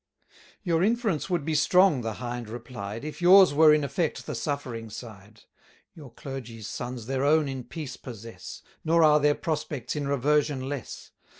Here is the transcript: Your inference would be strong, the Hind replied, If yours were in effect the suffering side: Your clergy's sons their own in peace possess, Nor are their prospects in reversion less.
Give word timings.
Your 0.63 0.81
inference 0.81 1.29
would 1.29 1.45
be 1.45 1.53
strong, 1.53 2.01
the 2.01 2.13
Hind 2.13 2.49
replied, 2.49 3.05
If 3.05 3.21
yours 3.21 3.53
were 3.53 3.71
in 3.71 3.83
effect 3.83 4.25
the 4.25 4.33
suffering 4.33 4.89
side: 4.89 5.43
Your 5.93 6.11
clergy's 6.11 6.65
sons 6.67 7.05
their 7.05 7.23
own 7.23 7.47
in 7.47 7.65
peace 7.65 7.97
possess, 7.97 8.63
Nor 8.83 9.03
are 9.03 9.19
their 9.19 9.35
prospects 9.35 9.95
in 9.95 10.07
reversion 10.07 10.67
less. 10.67 11.11